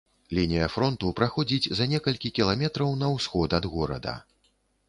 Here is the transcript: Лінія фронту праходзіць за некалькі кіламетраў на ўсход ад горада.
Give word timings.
Лінія 0.37 0.69
фронту 0.75 1.11
праходзіць 1.19 1.69
за 1.79 1.87
некалькі 1.93 2.33
кіламетраў 2.39 2.97
на 3.03 3.13
ўсход 3.17 3.49
ад 3.59 3.73
горада. 3.75 4.19